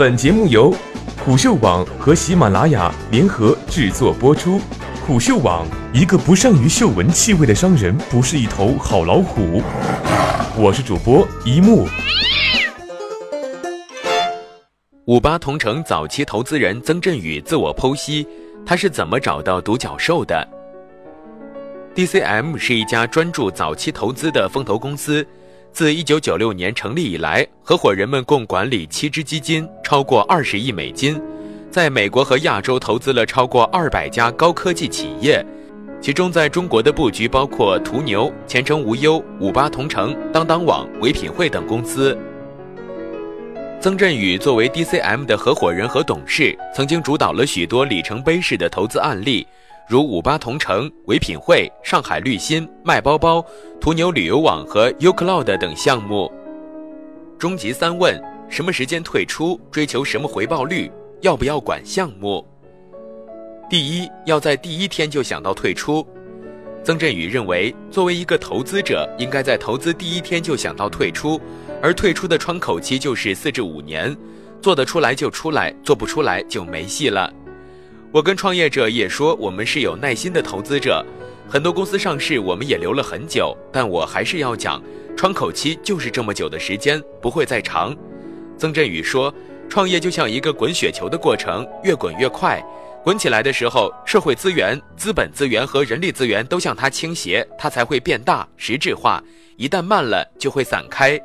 [0.00, 0.74] 本节目由
[1.22, 4.58] 虎嗅网和喜马拉雅联合制作播出。
[5.06, 9.62] 虎嗅网：一个不善于嗅闻气味的商人不是一头好老虎。
[10.56, 11.86] 我是主播一木。
[15.04, 18.26] 五八同城早期投资人曾振宇自我剖析，
[18.64, 20.48] 他是怎么找到独角兽的
[21.94, 25.26] ？DCM 是一家专注早期投资的风投公司。
[25.72, 31.20] 自一九九六年成立以来，合伙人们共管理七只基金，超过二十亿美金，
[31.70, 35.44] 在美国和亚洲投资了超过二百家高科技企业，
[36.00, 42.16] 其中在中国的布局包括途牛、前程无忧、五八同城、当当网、唯品会等公司。
[43.80, 49.46] 曾振宇作为 DCM 的合伙人和董事，曾经主导了许多里程碑式的投资案例。
[49.90, 53.44] 如五八同城、唯品会、上海绿心、卖包包、
[53.80, 56.30] 途牛旅游网和 Ucloud 等项目。
[57.40, 58.16] 终极三问：
[58.48, 59.60] 什么时间退出？
[59.68, 60.88] 追求什么回报率？
[61.22, 62.46] 要不要管项目？
[63.68, 66.06] 第一，要在第一天就想到退出。
[66.84, 71.40] 曾振宇认为，作为一个投资者，应该在投资第一天就想到退出，
[71.82, 74.16] 而退出的窗口期就是四至五年，
[74.62, 77.28] 做得出来就出来，做不出来就没戏了。
[78.12, 81.04] 我跟创业者也说，我们是有耐心的投资者，
[81.48, 83.56] 很多公司上市，我们也留了很久。
[83.72, 84.82] 但我还是要讲，
[85.16, 87.96] 窗口期就是这么久的时间，不会再长。
[88.58, 89.32] 曾振宇说，
[89.68, 92.60] 创业就像一个滚雪球的过程，越滚越快。
[93.04, 99.22] 滚起来的时候，社会资源、资本资源和人力资源都向它倾斜，它才会变大、实质化。
[99.56, 101.18] 一旦慢了，就会散开。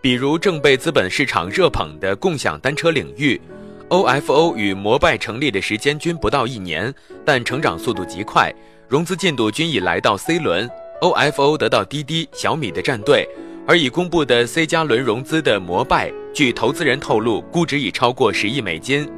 [0.00, 3.40] 比如正被资本市场热捧的共享单车领域。
[3.88, 6.92] OFO 与摩拜成立的时间均不到一年，
[7.24, 8.52] 但成长速度极快，
[8.88, 10.68] 融资进度均已来到 C 轮。
[11.00, 13.28] OFO 得到滴滴、小米的战队，
[13.64, 19.08] 而已公布的 C 加轮融资的摩拜，据投资人透露，估值已超过十亿美金。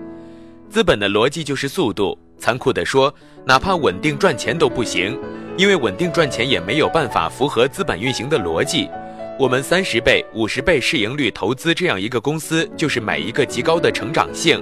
[0.68, 3.14] 资本的逻辑就是速度，残酷地说，
[3.46, 5.18] 哪怕稳定赚钱都不行，
[5.56, 8.90] 因为稳定赚钱也没有办法符合资本运行的逻辑。
[9.38, 14.60] 我们三十倍、五十倍市盈率投资这样一个公司，就是买一个极高的成长性。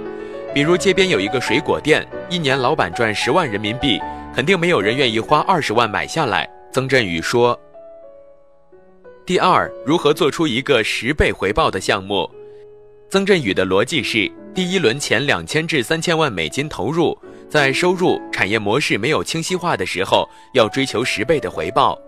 [0.53, 3.99] 比如街边有一个水果店，一年老板赚十万人民币，
[4.35, 6.47] 肯定没有人愿意花二十万买下来。
[6.71, 7.59] 曾振宇说。
[9.25, 12.29] 第二，如何做出一个十倍回报的项目？
[13.09, 17.17] 曾振宇的逻辑是：第一轮前两千至三千万美金投入，
[17.49, 21.99] 在收入、产业模式没有清晰化的时候，要追求十倍的回报。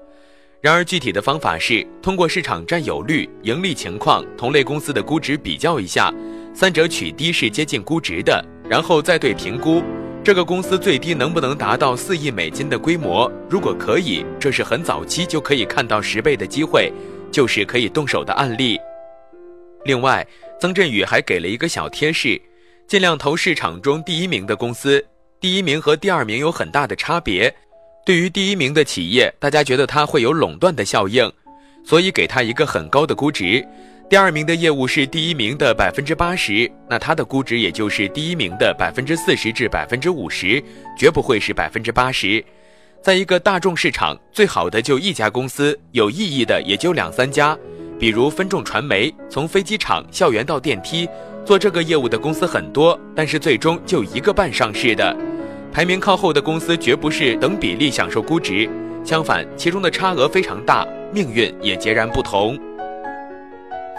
[0.62, 6.14] 然而，具体的方法是通过市场占有率、盈利情况、同类公司的估值比较一下，
[6.53, 9.81] 三者取低是接近估值的，然后再对评估
[10.22, 13.31] 这个公司最低能不能达到四亿美金的规模。
[13.50, 16.91] 如果可以，这是很早期就可以看到十倍的机会，
[17.31, 18.78] 就是可以动手的案例。
[19.86, 20.28] 另外，
[20.59, 22.40] 曾振宇还给了一个小贴士：
[22.86, 25.02] 尽量投市场中第一名的公司，
[25.40, 27.56] 第一名和第二名有很大的差别。
[28.06, 31.32] 对于第一名的企业，大家觉得它会有垄断的效应，
[31.84, 33.66] 所以给它一个很高的估值。
[34.10, 40.64] 第二名的业务是第一名的百分之八十，那它的估值也就是第一名的百分之四十至百分之五十，
[40.98, 42.44] 绝不会是百分之八十。
[43.04, 47.56] 在一个大众市场，最好的就一家公司，有意义的也就两三家。
[48.00, 51.08] 比如分众传媒，从飞机场、校园到电梯，
[51.46, 55.16] 做这个业务的公司很多，但是最终就一个半上市的。
[55.72, 58.68] 排名靠后的公司绝不是等比例享受估值，
[59.03, 62.57] 相反，其中的差额非常大，命运也截然不同。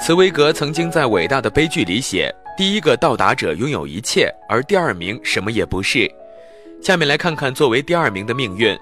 [0.00, 6.10] 茨威格曾经在《伟大的悲剧》里写：“第一个到达者拥有一切，而第二名什么也不是。”
[6.82, 8.76] 下面来看看作为第二名的命运。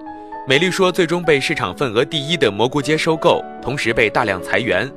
[0.49, 4.91] 美丽说最终被市场份额第一的蘑菇街收购，同时被大量裁员。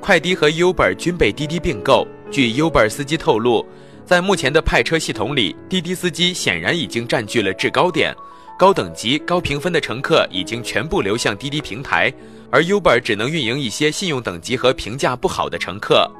[0.00, 2.06] 快滴和 Uber 均被滴滴并购。
[2.30, 3.64] 据 Uber 司机透露。
[4.08, 8.16] 在目前的派车系统里，滴滴司机显然已经占据了制高点，
[8.58, 12.10] 高等级、高评分的乘客已经全部流向滴滴平台，
[12.50, 16.10] 而 Uber 只能运营一些信用等级和评价不好的乘客。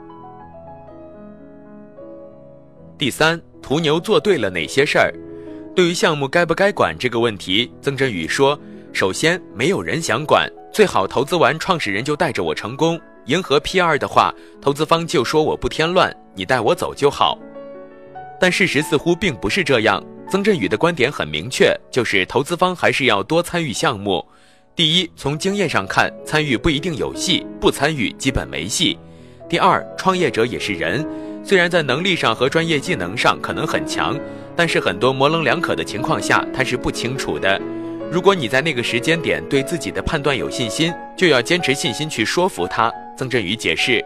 [2.99, 5.11] 第三，途牛做对了哪些事儿？
[5.75, 8.61] 对于项目该不该管这个问题，曾振宇说
[8.93, 14.31] ：“首先，没有人想管，最好投资完创始人就带着我成功，迎合 PR 的话，
[14.61, 17.39] 投资方就说我不添乱，你带我走就好。”
[18.41, 20.03] 但事实似乎并不是这样。
[20.31, 24.25] 曾振宇的观点很明确，就是投资方还是要多参与项目。
[24.77, 28.99] 第一，从经验上看，参与不一定有戏，不参与基本没戏。
[29.49, 31.05] 第二，创业者也是人，
[31.43, 34.19] 虽然在能力上和专业技能上可能很强，
[34.55, 37.61] 但是很多模棱两可的情况下，他是不清楚的。
[38.13, 42.93] 如果你在那个时间点对自己的判断有信心，就要坚持信心去说服他。
[43.17, 44.05] 曾振宇解释。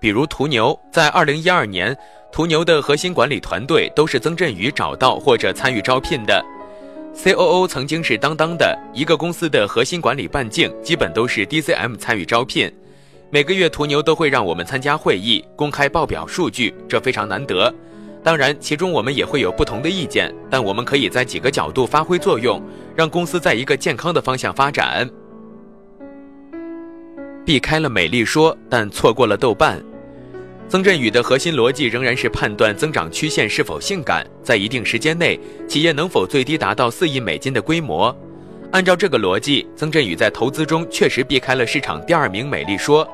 [0.00, 1.96] 比如途牛，在二零一二年，
[2.30, 6.44] 途牛的核心管理团队都是曾振宇找到或者参与招聘的。
[7.14, 12.72] COO 曾经是当当的一个公司的核心管理半径，基本都是 DCM 参与招聘。
[13.30, 17.74] 每个月途牛都会让我们参加会议，公开报表数据，这非常难得。
[18.22, 22.62] 当然，其中我们也会有不同的意见，但我们可以在几个角度发挥作用，
[22.94, 25.08] 让公司在一个健康的方向发展。
[27.44, 29.82] 避开了美丽说，但错过了豆瓣。
[30.68, 38.14] 曾振宇的核心逻辑仍然是判断增长曲线是否性感，在一定时间内，企业能否最低达到四亿美金的规模。
[38.70, 43.08] 按照这个逻辑，曾振宇在投资中确实避开了市场第二名美丽说。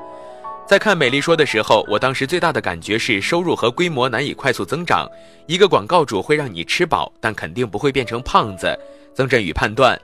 [0.67, 5.09] 在看美丽说的时候，我当时最大的感觉是收入和规模难以快速增长。
[5.45, 8.77] 一个广告主会让你吃饱，但肯定不会变成胖子。
[9.13, 9.97] 曾振宇判断，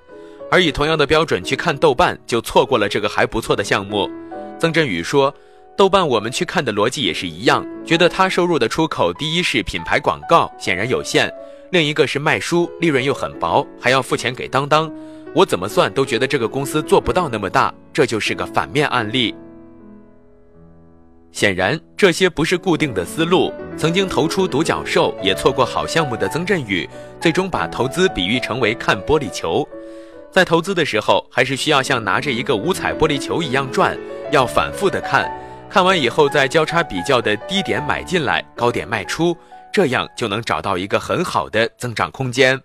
[0.49, 4.09] 而以同样的标准去看豆瓣，就错过了这个还不错的项目。
[4.57, 5.35] 曾振宇说。
[5.81, 11.27] 豆瓣，我们去看的逻辑也是一样，觉得它收入的出口，第一是品牌广告，显然有限；
[11.71, 14.93] 另一个是卖书，利润又很薄，还要付钱给当当。
[15.33, 19.33] 我怎么算都觉得这个公司做不到那么大，这就是个反面案例。
[21.31, 23.51] 显然，这些不是固定的思路。
[23.75, 26.87] 曾经投出独角兽，也错过好项目的曾振宇，
[27.19, 29.67] 最终把投资比喻成为看玻璃球。
[30.29, 33.97] 在投资的时候，还是需要像拿着一个五彩玻璃球一样转，
[34.31, 35.27] 要反复的看。
[35.71, 39.37] 看完以后，在交叉比较的低点买进来，高点卖出，
[39.71, 42.61] 这样就能找到一个很好的增长空间。